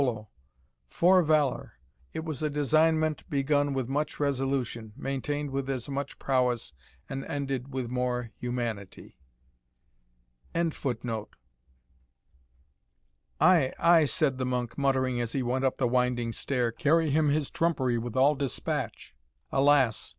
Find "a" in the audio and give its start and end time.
2.41-2.49